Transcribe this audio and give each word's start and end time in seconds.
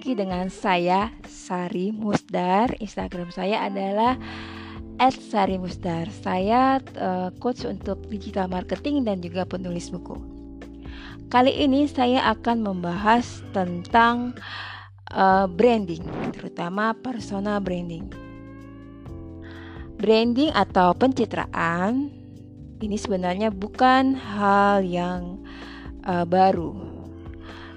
lagi 0.00 0.16
dengan 0.16 0.48
saya 0.48 1.12
Sari 1.28 1.92
Musdar. 1.92 2.72
Instagram 2.80 3.28
saya 3.36 3.68
adalah 3.68 4.16
@sarimusdar. 4.96 6.08
Saya 6.08 6.80
uh, 6.96 7.28
coach 7.36 7.68
untuk 7.68 8.08
digital 8.08 8.48
marketing 8.48 9.04
dan 9.04 9.20
juga 9.20 9.44
penulis 9.44 9.92
buku. 9.92 10.16
Kali 11.28 11.52
ini 11.52 11.84
saya 11.84 12.32
akan 12.32 12.64
membahas 12.64 13.44
tentang 13.52 14.32
uh, 15.12 15.44
branding, 15.44 16.08
terutama 16.32 16.96
personal 16.96 17.60
branding. 17.60 18.08
Branding 20.00 20.48
atau 20.56 20.96
pencitraan 20.96 22.08
ini 22.80 22.96
sebenarnya 22.96 23.52
bukan 23.52 24.16
hal 24.16 24.80
yang 24.80 25.44
uh, 26.08 26.24
baru 26.24 26.89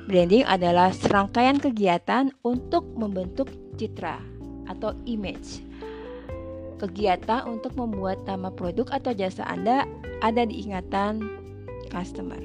Branding 0.04 0.43
adalah 0.43 0.91
serangkaian 0.91 1.63
kegiatan 1.63 2.27
untuk 2.43 2.83
membentuk 2.99 3.47
citra 3.79 4.20
atau 4.67 4.91
image. 5.07 5.63
Kegiatan 6.75 7.48
untuk 7.48 7.71
membuat 7.80 8.27
nama 8.27 8.52
produk 8.52 8.91
atau 8.91 9.16
jasa 9.16 9.47
Anda 9.47 9.88
ada 10.20 10.44
di 10.44 10.67
ingatan 10.67 11.23
customer. 11.88 12.39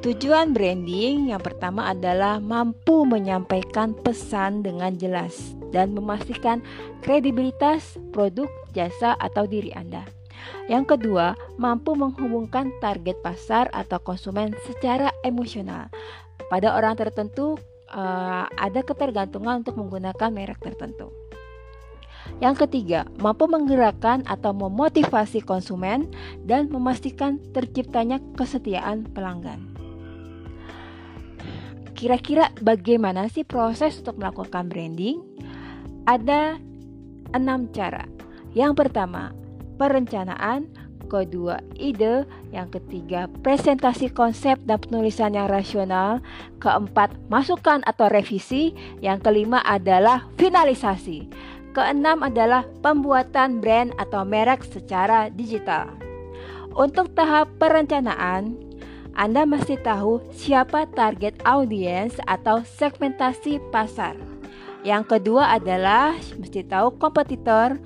Tujuan 0.00 0.56
branding 0.56 1.28
yang 1.28 1.44
pertama 1.44 1.92
adalah 1.92 2.40
mampu 2.40 3.04
menyampaikan 3.04 3.92
pesan 3.92 4.64
dengan 4.64 4.96
jelas 4.96 5.52
dan 5.76 5.92
memastikan 5.92 6.64
kredibilitas 7.04 8.00
produk, 8.08 8.48
jasa, 8.72 9.12
atau 9.20 9.44
diri 9.44 9.76
Anda. 9.76 10.19
Yang 10.70 10.96
kedua, 10.96 11.34
mampu 11.58 11.98
menghubungkan 11.98 12.70
target 12.78 13.18
pasar 13.20 13.66
atau 13.74 13.98
konsumen 13.98 14.54
secara 14.68 15.10
emosional. 15.26 15.90
Pada 16.50 16.74
orang 16.74 16.94
tertentu, 16.94 17.58
uh, 17.90 18.46
ada 18.54 18.80
ketergantungan 18.82 19.66
untuk 19.66 19.78
menggunakan 19.78 20.30
merek 20.30 20.62
tertentu. 20.62 21.10
Yang 22.38 22.66
ketiga, 22.66 23.04
mampu 23.20 23.50
menggerakkan 23.50 24.24
atau 24.24 24.54
memotivasi 24.54 25.44
konsumen 25.44 26.08
dan 26.46 26.70
memastikan 26.72 27.42
terciptanya 27.52 28.22
kesetiaan 28.38 29.10
pelanggan. 29.10 29.70
Kira-kira 31.92 32.48
bagaimana 32.64 33.28
sih 33.28 33.44
proses 33.44 34.00
untuk 34.00 34.16
melakukan 34.16 34.72
branding? 34.72 35.20
Ada 36.08 36.56
enam 37.36 37.68
cara. 37.76 38.08
Yang 38.56 38.72
pertama, 38.86 39.36
perencanaan, 39.80 40.68
kedua 41.08 41.58
ide, 41.80 42.28
yang 42.52 42.68
ketiga 42.68 43.26
presentasi 43.40 44.12
konsep 44.12 44.60
dan 44.68 44.76
penulisan 44.78 45.32
yang 45.32 45.48
rasional, 45.48 46.20
keempat 46.60 47.10
masukan 47.32 47.80
atau 47.88 48.12
revisi, 48.12 48.76
yang 49.00 49.18
kelima 49.18 49.64
adalah 49.64 50.28
finalisasi. 50.36 51.26
Keenam 51.72 52.20
adalah 52.20 52.68
pembuatan 52.84 53.64
brand 53.64 53.96
atau 53.96 54.22
merek 54.22 54.62
secara 54.68 55.32
digital. 55.32 55.90
Untuk 56.76 57.16
tahap 57.18 57.50
perencanaan, 57.58 58.54
Anda 59.18 59.42
mesti 59.42 59.74
tahu 59.82 60.22
siapa 60.30 60.86
target 60.94 61.42
audiens 61.42 62.14
atau 62.30 62.62
segmentasi 62.62 63.58
pasar. 63.74 64.14
Yang 64.86 65.18
kedua 65.18 65.58
adalah 65.58 66.14
mesti 66.38 66.62
tahu 66.64 66.94
kompetitor, 66.98 67.76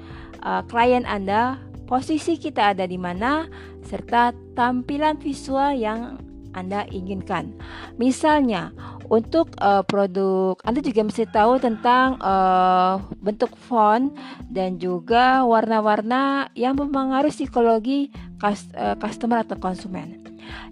uh, 0.44 0.62
klien 0.68 1.08
Anda, 1.08 1.58
posisi 1.94 2.34
kita 2.34 2.74
ada 2.74 2.90
di 2.90 2.98
mana, 2.98 3.46
serta 3.86 4.34
tampilan 4.58 5.14
visual 5.22 5.78
yang 5.78 6.18
Anda 6.50 6.90
inginkan. 6.90 7.54
Misalnya, 8.02 8.74
untuk 9.06 9.54
uh, 9.62 9.86
produk 9.86 10.58
Anda 10.66 10.82
juga 10.82 11.06
mesti 11.06 11.30
tahu 11.30 11.62
tentang 11.62 12.18
uh, 12.18 12.98
bentuk 13.22 13.54
font 13.54 14.10
dan 14.50 14.82
juga 14.82 15.46
warna-warna 15.46 16.50
yang 16.58 16.74
mempengaruhi 16.74 17.30
psikologi 17.30 18.10
uh, 18.42 18.98
customer 18.98 19.46
atau 19.46 19.54
konsumen. 19.54 20.18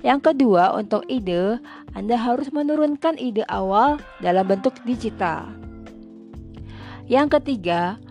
Yang 0.03 0.35
kedua, 0.35 0.75
untuk 0.75 1.07
ide, 1.07 1.63
Anda 1.95 2.19
harus 2.19 2.51
menurunkan 2.51 3.15
ide 3.23 3.47
awal 3.47 4.03
dalam 4.19 4.43
bentuk 4.51 4.75
digital. 4.83 5.55
Yang 7.07 7.39
ketiga, 7.39 8.03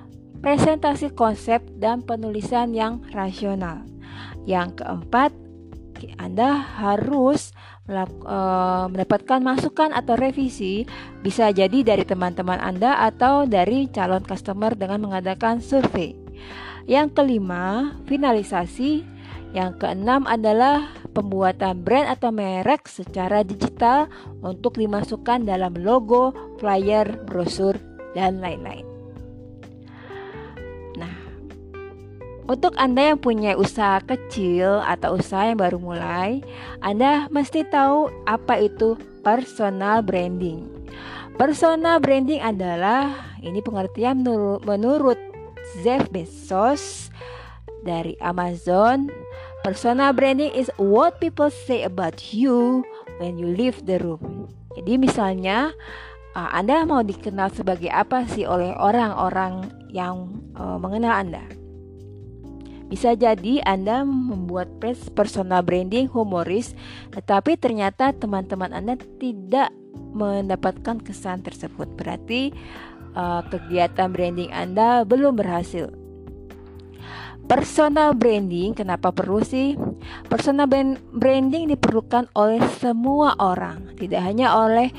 presentasi 0.41 1.13
konsep 1.13 1.61
dan 1.77 2.01
penulisan 2.01 2.73
yang 2.73 3.05
rasional. 3.13 3.85
Yang 4.49 4.81
keempat, 4.81 5.31
Anda 6.17 6.57
harus 6.81 7.53
e, 7.85 8.37
mendapatkan 8.89 9.37
masukan 9.41 9.93
atau 9.93 10.17
revisi 10.17 10.89
bisa 11.21 11.53
jadi 11.53 11.85
dari 11.85 12.01
teman-teman 12.01 12.57
Anda 12.57 13.05
atau 13.05 13.45
dari 13.45 13.85
calon 13.93 14.25
customer 14.25 14.73
dengan 14.73 15.05
mengadakan 15.05 15.61
survei. 15.61 16.17
Yang 16.89 17.21
kelima, 17.21 17.95
finalisasi. 18.09 19.05
Yang 19.51 19.83
keenam 19.83 20.23
adalah 20.31 20.95
pembuatan 21.11 21.83
brand 21.83 22.07
atau 22.07 22.31
merek 22.31 22.87
secara 22.87 23.43
digital 23.43 24.07
untuk 24.39 24.79
dimasukkan 24.79 25.43
dalam 25.43 25.75
logo, 25.75 26.31
flyer, 26.55 27.27
brosur, 27.27 27.75
dan 28.15 28.39
lain-lain. 28.39 28.90
Untuk 32.51 32.75
Anda 32.75 33.15
yang 33.15 33.23
punya 33.23 33.55
usaha 33.55 34.03
kecil 34.03 34.83
atau 34.83 35.15
usaha 35.15 35.47
yang 35.47 35.55
baru 35.55 35.79
mulai, 35.79 36.43
Anda 36.83 37.31
mesti 37.31 37.63
tahu 37.63 38.11
apa 38.27 38.59
itu 38.59 38.99
personal 39.23 40.03
branding. 40.03 40.67
Personal 41.39 42.03
branding 42.03 42.43
adalah 42.43 43.15
ini 43.39 43.63
pengertian 43.63 44.27
menurut 44.67 45.15
Jeff 45.79 46.11
Bezos 46.11 47.07
dari 47.87 48.19
Amazon. 48.19 49.07
Personal 49.63 50.11
branding 50.11 50.51
is 50.51 50.67
what 50.75 51.23
people 51.23 51.47
say 51.47 51.87
about 51.87 52.35
you 52.35 52.83
when 53.23 53.39
you 53.39 53.47
leave 53.47 53.79
the 53.87 53.95
room. 54.03 54.51
Jadi 54.75 54.99
misalnya 54.99 55.71
uh, 56.35 56.51
Anda 56.51 56.83
mau 56.83 56.99
dikenal 56.99 57.55
sebagai 57.55 57.95
apa 57.95 58.27
sih 58.27 58.43
oleh 58.43 58.75
orang-orang 58.75 59.71
yang 59.87 60.35
uh, 60.59 60.75
mengenal 60.75 61.15
Anda? 61.15 61.60
Bisa 62.91 63.15
jadi 63.15 63.63
Anda 63.63 64.03
membuat 64.03 64.83
personal 65.15 65.63
branding 65.63 66.11
humoris, 66.11 66.75
tetapi 67.15 67.55
ternyata 67.55 68.11
teman-teman 68.11 68.75
Anda 68.75 68.99
tidak 69.15 69.71
mendapatkan 70.11 70.99
kesan 70.99 71.39
tersebut. 71.39 71.87
Berarti 71.95 72.51
uh, 73.15 73.47
kegiatan 73.47 74.11
branding 74.11 74.51
Anda 74.51 75.07
belum 75.07 75.39
berhasil. 75.39 75.87
Personal 77.47 78.11
branding, 78.11 78.75
kenapa 78.75 79.15
perlu 79.15 79.39
sih? 79.39 79.79
Personal 80.27 80.67
branding 81.15 81.71
diperlukan 81.71 82.27
oleh 82.35 82.59
semua 82.79 83.39
orang, 83.39 83.91
tidak 83.95 84.23
hanya 84.23 84.51
oleh 84.51 84.91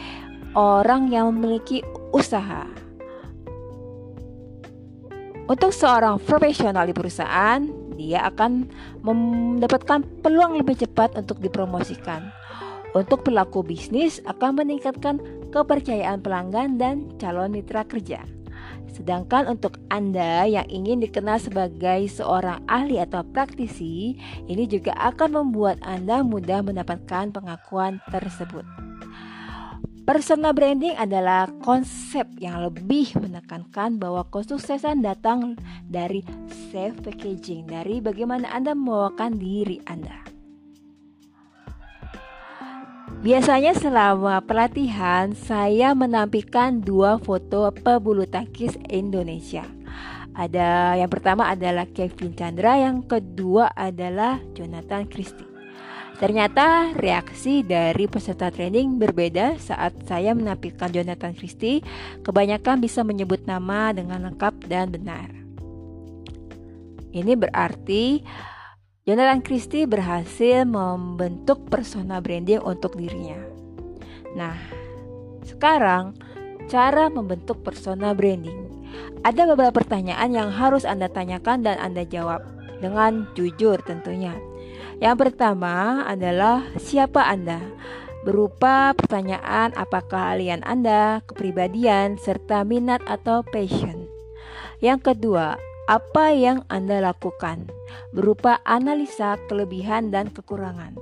orang 0.56 1.09
yang 1.09 1.32
memiliki 1.32 1.80
usaha. 2.12 2.64
Untuk 5.48 5.72
seorang 5.72 6.20
profesional 6.20 6.84
di 6.84 6.92
perusahaan, 6.92 7.81
dia 8.02 8.26
akan 8.26 8.66
mendapatkan 9.06 10.02
peluang 10.26 10.58
lebih 10.58 10.82
cepat 10.82 11.14
untuk 11.14 11.38
dipromosikan. 11.38 12.34
Untuk 12.92 13.24
pelaku 13.24 13.62
bisnis 13.62 14.18
akan 14.28 14.58
meningkatkan 14.58 15.22
kepercayaan 15.54 16.20
pelanggan 16.20 16.76
dan 16.76 17.08
calon 17.16 17.54
mitra 17.54 17.86
kerja. 17.86 18.26
Sedangkan 18.92 19.48
untuk 19.48 19.80
Anda 19.88 20.44
yang 20.44 20.68
ingin 20.68 21.00
dikenal 21.00 21.41
sebagai 21.41 22.04
seorang 22.12 22.60
ahli 22.68 23.00
atau 23.00 23.24
praktisi, 23.24 24.20
ini 24.44 24.68
juga 24.68 24.92
akan 25.00 25.41
membuat 25.41 25.80
Anda 25.80 26.20
mudah 26.20 26.60
mendapatkan 26.60 27.32
pengakuan 27.32 28.04
tersebut. 28.12 28.91
Personal 30.02 30.50
branding 30.50 30.98
adalah 30.98 31.46
konsep 31.62 32.26
yang 32.42 32.59
lebih 32.59 33.15
menekankan 33.22 34.03
bahwa 34.03 34.27
kesuksesan 34.34 34.98
datang 34.98 35.54
dari 35.86 36.27
self 36.74 37.06
packaging, 37.06 37.71
dari 37.71 38.03
bagaimana 38.03 38.50
Anda 38.50 38.74
membawakan 38.74 39.38
diri 39.38 39.78
Anda. 39.86 40.27
Biasanya 43.22 43.78
selama 43.78 44.42
pelatihan 44.42 45.38
saya 45.38 45.94
menampilkan 45.94 46.82
dua 46.82 47.22
foto 47.22 47.71
pebulu 47.71 48.27
tangkis 48.27 48.74
Indonesia. 48.91 49.62
Ada 50.34 50.98
yang 50.98 51.15
pertama 51.15 51.47
adalah 51.47 51.86
Kevin 51.86 52.34
Chandra, 52.34 52.74
yang 52.74 53.06
kedua 53.06 53.71
adalah 53.78 54.42
Jonathan 54.59 55.06
Christie. 55.06 55.52
Ternyata 56.22 56.95
reaksi 56.95 57.66
dari 57.66 58.07
peserta 58.07 58.47
training 58.54 58.95
berbeda 58.95 59.59
saat 59.59 60.07
saya 60.07 60.30
menampilkan 60.39 60.95
Jonathan 60.95 61.34
Christie. 61.34 61.83
Kebanyakan 62.22 62.78
bisa 62.78 63.03
menyebut 63.03 63.42
nama 63.42 63.91
dengan 63.91 64.30
lengkap 64.30 64.71
dan 64.71 64.95
benar. 64.95 65.27
Ini 67.10 67.34
berarti 67.34 68.22
Jonathan 69.03 69.42
Christie 69.42 69.91
berhasil 69.91 70.63
membentuk 70.63 71.66
persona 71.66 72.22
branding 72.22 72.63
untuk 72.63 72.95
dirinya. 72.95 73.42
Nah, 74.39 74.54
sekarang 75.42 76.15
cara 76.71 77.10
membentuk 77.10 77.66
persona 77.66 78.15
branding. 78.15 78.71
Ada 79.27 79.42
beberapa 79.51 79.83
pertanyaan 79.83 80.30
yang 80.30 80.54
harus 80.54 80.86
Anda 80.86 81.10
tanyakan 81.10 81.66
dan 81.66 81.83
Anda 81.83 82.07
jawab 82.07 82.61
dengan 82.82 83.30
jujur 83.38 83.78
tentunya. 83.86 84.34
Yang 84.98 85.30
pertama 85.30 86.02
adalah 86.02 86.66
siapa 86.76 87.22
Anda? 87.30 87.62
Berupa 88.22 88.94
pertanyaan 88.94 89.74
apakah 89.74 90.10
keahlian 90.10 90.62
Anda, 90.62 91.22
kepribadian, 91.26 92.18
serta 92.18 92.62
minat 92.62 93.02
atau 93.06 93.42
passion. 93.42 94.06
Yang 94.82 95.14
kedua, 95.14 95.58
apa 95.92 96.33
yang 96.33 96.65
Anda 96.72 97.04
lakukan, 97.04 97.68
berupa 98.16 98.65
analisa 98.65 99.36
kelebihan 99.44 100.09
dan 100.09 100.33
kekurangan. 100.33 100.97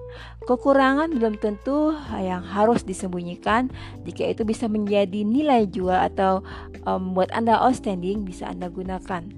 Kekurangan 0.51 1.15
belum 1.15 1.39
tentu 1.39 1.95
yang 2.19 2.43
harus 2.43 2.83
disembunyikan, 2.83 3.71
jika 4.03 4.35
itu 4.35 4.43
bisa 4.43 4.67
menjadi 4.67 5.23
nilai 5.23 5.71
jual 5.71 5.95
atau 5.95 6.43
um, 6.91 7.15
buat 7.15 7.31
Anda 7.31 7.63
outstanding, 7.63 8.27
bisa 8.27 8.51
Anda 8.51 8.67
gunakan. 8.67 9.31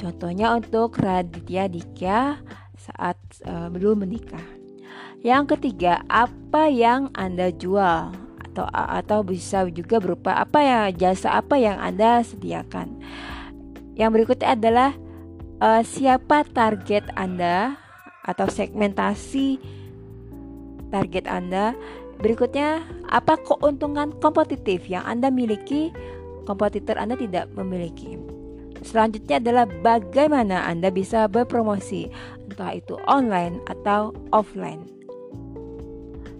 Contohnya 0.00 0.56
untuk 0.56 0.96
Raditya 0.96 1.68
Dikya 1.68 2.40
saat 2.80 3.20
uh, 3.44 3.68
belum 3.68 4.08
menikah. 4.08 4.48
Yang 5.20 5.56
ketiga, 5.56 6.00
apa 6.08 6.72
yang 6.72 7.12
Anda 7.12 7.52
jual 7.52 8.24
atau 8.40 8.64
atau 8.72 9.20
bisa 9.20 9.68
juga 9.68 10.00
berupa 10.00 10.32
apa 10.32 10.64
ya 10.64 10.80
jasa 10.96 11.36
apa 11.36 11.60
yang 11.60 11.76
Anda 11.76 12.24
sediakan. 12.24 13.04
Yang 13.94 14.10
berikutnya 14.20 14.58
adalah 14.58 14.90
uh, 15.62 15.82
siapa 15.86 16.42
target 16.50 17.06
Anda 17.14 17.78
atau 18.26 18.46
segmentasi 18.50 19.58
target 20.90 21.26
Anda. 21.30 21.74
Berikutnya, 22.18 22.86
apa 23.10 23.34
keuntungan 23.42 24.14
kompetitif 24.22 24.86
yang 24.86 25.02
Anda 25.02 25.28
miliki 25.34 25.90
kompetitor 26.46 27.00
Anda 27.00 27.18
tidak 27.18 27.50
memiliki. 27.56 28.20
Selanjutnya 28.84 29.40
adalah 29.40 29.64
bagaimana 29.80 30.68
Anda 30.68 30.92
bisa 30.92 31.24
berpromosi, 31.24 32.12
entah 32.46 32.76
itu 32.76 33.00
online 33.08 33.58
atau 33.66 34.12
offline. 34.30 34.84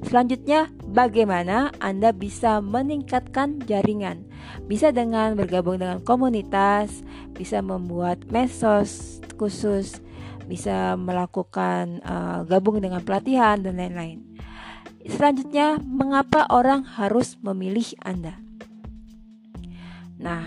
Selanjutnya, 0.05 0.69
bagaimana 0.85 1.73
Anda 1.81 2.13
bisa 2.13 2.61
meningkatkan 2.61 3.65
jaringan? 3.65 4.29
Bisa 4.69 4.93
dengan 4.93 5.33
bergabung 5.33 5.81
dengan 5.81 6.05
komunitas, 6.05 7.01
bisa 7.33 7.65
membuat 7.65 8.29
mesos 8.29 9.19
khusus, 9.41 10.05
bisa 10.45 10.95
melakukan 11.01 12.05
uh, 12.05 12.45
gabung 12.45 12.85
dengan 12.85 13.01
pelatihan 13.01 13.65
dan 13.65 13.81
lain-lain. 13.81 14.21
Selanjutnya, 15.05 15.81
mengapa 15.81 16.49
orang 16.53 16.85
harus 16.85 17.37
memilih 17.41 17.97
Anda? 18.05 18.41
Nah, 20.21 20.45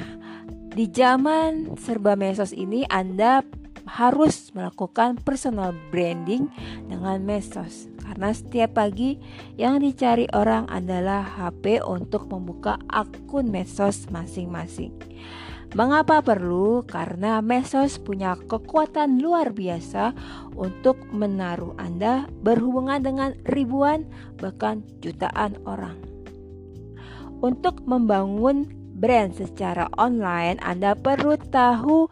di 0.74 0.86
zaman 0.90 1.78
serba 1.78 2.14
mesos 2.14 2.54
ini 2.54 2.86
Anda 2.90 3.42
harus 3.88 4.52
melakukan 4.52 5.18
personal 5.24 5.72
branding 5.90 6.52
dengan 6.86 7.24
mesos 7.24 7.88
karena 8.08 8.32
setiap 8.32 8.80
pagi 8.80 9.20
yang 9.60 9.84
dicari 9.84 10.32
orang 10.32 10.64
adalah 10.72 11.28
HP 11.28 11.84
untuk 11.84 12.32
membuka 12.32 12.80
akun 12.88 13.52
mesos 13.52 14.08
masing-masing. 14.08 14.96
Mengapa 15.76 16.24
perlu? 16.24 16.88
Karena 16.88 17.44
mesos 17.44 18.00
punya 18.00 18.40
kekuatan 18.40 19.20
luar 19.20 19.52
biasa 19.52 20.16
untuk 20.56 21.04
menaruh 21.12 21.76
Anda 21.76 22.32
berhubungan 22.40 23.04
dengan 23.04 23.36
ribuan 23.44 24.08
bahkan 24.40 24.88
jutaan 25.04 25.60
orang. 25.68 26.00
Untuk 27.44 27.84
membangun 27.84 28.72
brand 28.96 29.36
secara 29.36 29.92
online, 30.00 30.58
Anda 30.64 30.96
perlu 30.96 31.36
tahu 31.52 32.08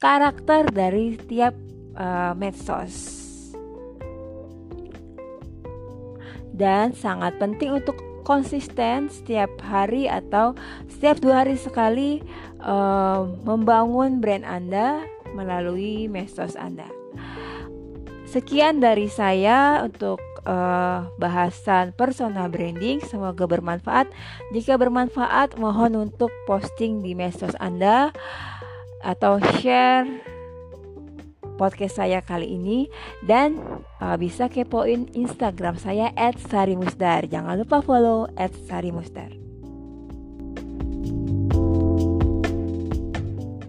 karakter 0.00 0.64
dari 0.72 1.20
tiap 1.28 1.52
uh, 2.00 2.32
medsos. 2.32 3.20
Dan 6.56 6.96
sangat 6.96 7.36
penting 7.36 7.76
untuk 7.76 8.00
konsisten 8.24 9.12
setiap 9.12 9.48
hari 9.64 10.08
atau 10.08 10.56
setiap 10.88 11.20
dua 11.20 11.44
hari 11.44 11.56
sekali 11.56 12.20
uh, 12.64 13.28
membangun 13.44 14.20
brand 14.20 14.44
Anda 14.44 15.04
melalui 15.36 16.08
medsos 16.08 16.56
Anda. 16.56 16.88
Sekian 18.28 18.80
dari 18.80 19.10
saya 19.10 19.82
untuk 19.84 20.20
uh, 20.46 21.02
bahasan 21.18 21.92
personal 21.96 22.46
branding. 22.48 23.02
Semoga 23.02 23.44
bermanfaat. 23.44 24.06
Jika 24.54 24.78
bermanfaat, 24.78 25.58
mohon 25.58 25.98
untuk 25.98 26.30
posting 26.46 27.02
di 27.02 27.18
medsos 27.18 27.58
Anda 27.58 28.14
atau 29.00 29.40
share 29.58 30.06
podcast 31.60 32.00
saya 32.00 32.24
kali 32.24 32.56
ini 32.56 32.88
dan 33.28 33.60
uh, 34.00 34.16
bisa 34.16 34.48
kepoin 34.48 35.12
Instagram 35.12 35.76
saya 35.76 36.08
@sarimusdar. 36.48 37.28
Jangan 37.28 37.60
lupa 37.60 37.84
follow 37.84 38.32
@sarimusdar. 38.64 39.49